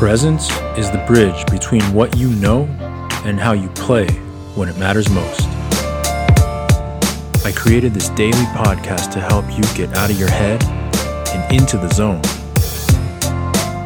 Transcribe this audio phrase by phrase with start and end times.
[0.00, 2.64] Presence is the bridge between what you know
[3.26, 4.08] and how you play
[4.54, 5.42] when it matters most.
[7.44, 11.76] I created this daily podcast to help you get out of your head and into
[11.76, 12.22] the zone.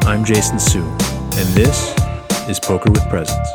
[0.07, 1.93] I'm Jason Su, and this
[2.47, 3.49] is Poker with Presence.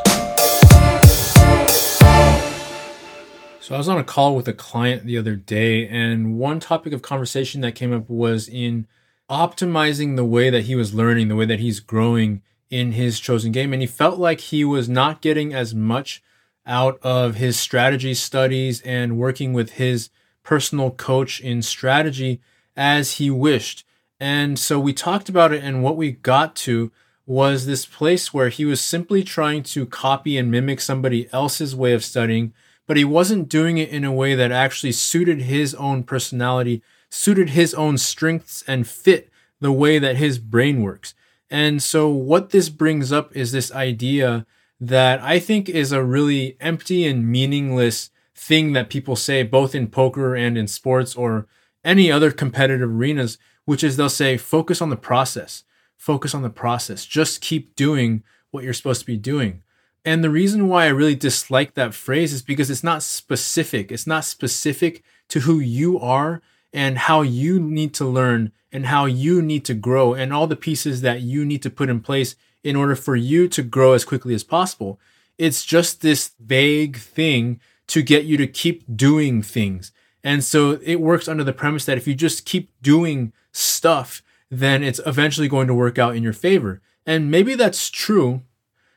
[3.60, 6.92] So, I was on a call with a client the other day, and one topic
[6.92, 8.86] of conversation that came up was in
[9.30, 13.52] optimizing the way that he was learning, the way that he's growing in his chosen
[13.52, 13.72] game.
[13.72, 16.22] And he felt like he was not getting as much
[16.66, 20.10] out of his strategy studies and working with his
[20.42, 22.40] personal coach in strategy
[22.76, 23.84] as he wished.
[24.18, 26.92] And so we talked about it, and what we got to
[27.26, 31.92] was this place where he was simply trying to copy and mimic somebody else's way
[31.92, 32.52] of studying,
[32.86, 37.50] but he wasn't doing it in a way that actually suited his own personality, suited
[37.50, 39.30] his own strengths, and fit
[39.60, 41.14] the way that his brain works.
[41.50, 44.46] And so, what this brings up is this idea
[44.80, 49.88] that I think is a really empty and meaningless thing that people say, both in
[49.88, 51.46] poker and in sports or
[51.84, 55.64] any other competitive arenas, which is they'll say, focus on the process,
[55.96, 59.62] focus on the process, just keep doing what you're supposed to be doing.
[60.04, 63.92] And the reason why I really dislike that phrase is because it's not specific.
[63.92, 66.40] It's not specific to who you are
[66.72, 70.56] and how you need to learn and how you need to grow and all the
[70.56, 74.04] pieces that you need to put in place in order for you to grow as
[74.04, 75.00] quickly as possible.
[75.38, 79.90] It's just this vague thing to get you to keep doing things.
[80.22, 84.82] And so it works under the premise that if you just keep doing stuff, then
[84.84, 86.80] it's eventually going to work out in your favor.
[87.06, 88.42] And maybe that's true,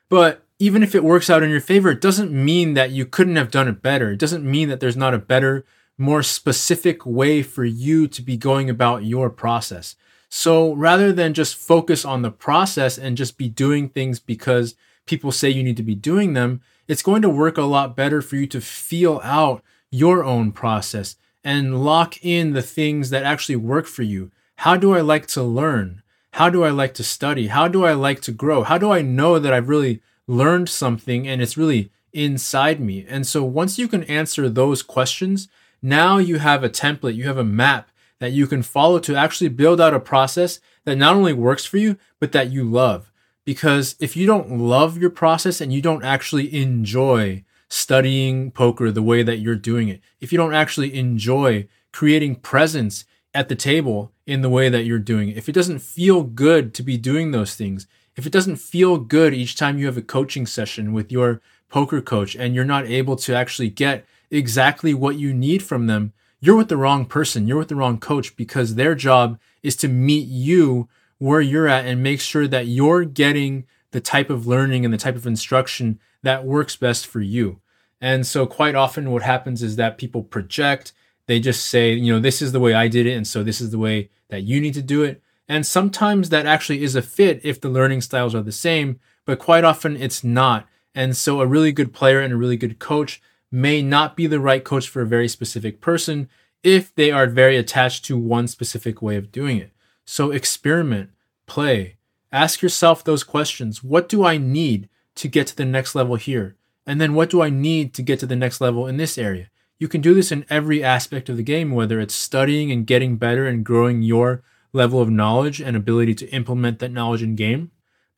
[0.10, 3.36] but even if it works out in your favor, it doesn't mean that you couldn't
[3.36, 4.12] have done it better.
[4.12, 5.66] It doesn't mean that there's not a better
[6.04, 9.96] more specific way for you to be going about your process.
[10.30, 14.76] So rather than just focus on the process and just be doing things because
[15.06, 18.22] people say you need to be doing them, it's going to work a lot better
[18.22, 23.56] for you to feel out your own process and lock in the things that actually
[23.56, 24.32] work for you.
[24.58, 26.02] How do I like to learn?
[26.32, 27.48] How do I like to study?
[27.48, 28.64] How do I like to grow?
[28.64, 33.06] How do I know that I've really learned something and it's really inside me?
[33.08, 35.48] And so once you can answer those questions,
[35.84, 37.90] now you have a template, you have a map
[38.20, 41.78] that you can follow to actually build out a process that not only works for
[41.78, 43.12] you, but that you love.
[43.44, 49.04] Because if you don't love your process and you don't actually enjoy studying poker the
[49.04, 54.14] way that you're doing it, if you don't actually enjoy creating presence at the table
[54.26, 57.32] in the way that you're doing it, if it doesn't feel good to be doing
[57.32, 61.12] those things, if it doesn't feel good each time you have a coaching session with
[61.12, 65.88] your poker coach and you're not able to actually get exactly what you need from
[65.88, 67.48] them, you're with the wrong person.
[67.48, 71.86] You're with the wrong coach because their job is to meet you where you're at
[71.86, 76.00] and make sure that you're getting the type of learning and the type of instruction
[76.22, 77.62] that works best for you.
[78.02, 80.92] And so, quite often, what happens is that people project,
[81.28, 83.14] they just say, you know, this is the way I did it.
[83.14, 85.22] And so, this is the way that you need to do it.
[85.48, 89.40] And sometimes that actually is a fit if the learning styles are the same, but
[89.40, 90.68] quite often it's not.
[90.94, 93.22] And so, a really good player and a really good coach
[93.54, 96.28] may not be the right coach for a very specific person
[96.64, 99.70] if they are very attached to one specific way of doing it.
[100.06, 101.12] So experiment,
[101.46, 101.98] play,
[102.32, 103.84] ask yourself those questions.
[103.84, 106.56] What do I need to get to the next level here?
[106.88, 109.52] And then what do I need to get to the next level in this area?
[109.78, 113.18] You can do this in every aspect of the game, whether it's studying and getting
[113.18, 117.70] better and growing your level of knowledge and ability to implement that knowledge in game,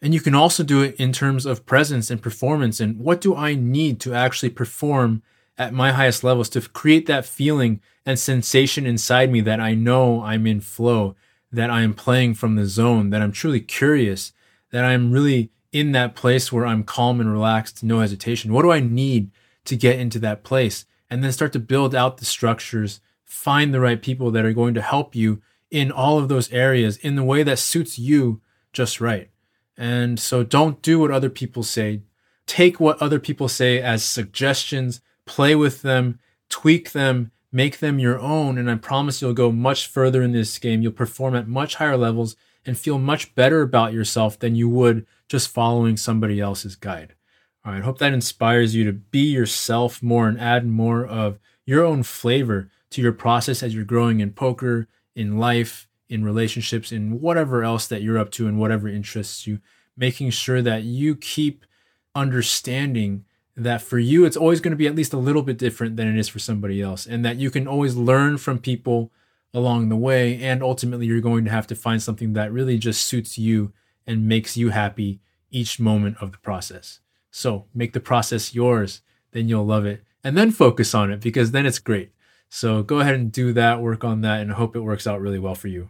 [0.02, 2.80] and you can also do it in terms of presence and performance.
[2.80, 5.24] And what do I need to actually perform
[5.58, 10.22] at my highest levels to create that feeling and sensation inside me that I know
[10.22, 11.16] I'm in flow,
[11.52, 14.34] that I'm playing from the zone, that I'm truly curious,
[14.72, 18.54] that I'm really in that place where I'm calm and relaxed, no hesitation.
[18.54, 19.32] What do I need
[19.66, 20.86] to get into that place?
[21.10, 24.74] And then start to build out the structures, find the right people that are going
[24.74, 29.02] to help you in all of those areas in the way that suits you just
[29.02, 29.30] right.
[29.78, 32.02] And so don't do what other people say.
[32.48, 36.20] Take what other people say as suggestions, play with them,
[36.50, 38.58] tweak them, make them your own.
[38.58, 40.82] And I promise you'll go much further in this game.
[40.82, 42.36] You'll perform at much higher levels
[42.66, 47.16] and feel much better about yourself than you would just following somebody else's guide.
[47.66, 47.84] All right.
[47.84, 52.70] Hope that inspires you to be yourself more and add more of your own flavor
[52.92, 57.88] to your process as you're growing in poker, in life, in relationships, in whatever else
[57.88, 59.60] that you're up to and whatever interests you,
[59.98, 61.66] making sure that you keep
[62.14, 63.26] understanding
[63.56, 66.08] that for you, it's always going to be at least a little bit different than
[66.08, 69.12] it is for somebody else, and that you can always learn from people
[69.54, 70.42] along the way.
[70.42, 73.72] And ultimately, you're going to have to find something that really just suits you
[74.06, 75.22] and makes you happy
[75.52, 77.00] each moment of the process.
[77.32, 80.04] So make the process yours, then you'll love it.
[80.24, 82.12] And then focus on it because then it's great.
[82.50, 85.40] So go ahead and do that, work on that, and hope it works out really
[85.40, 85.90] well for you.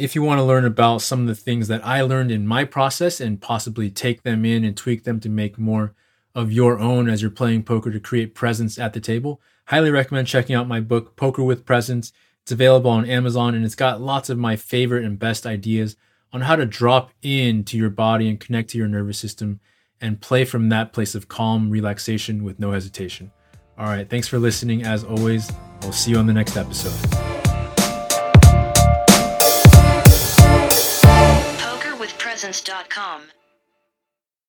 [0.00, 2.64] If you want to learn about some of the things that I learned in my
[2.64, 5.94] process and possibly take them in and tweak them to make more
[6.34, 10.26] of your own as you're playing poker to create presence at the table, highly recommend
[10.26, 12.14] checking out my book, Poker with Presence.
[12.40, 15.96] It's available on Amazon and it's got lots of my favorite and best ideas
[16.32, 19.60] on how to drop into your body and connect to your nervous system
[20.00, 23.32] and play from that place of calm relaxation with no hesitation.
[23.76, 24.82] All right, thanks for listening.
[24.82, 25.52] As always,
[25.82, 27.29] I'll see you on the next episode.
[32.40, 33.39] PokerWithPresence.com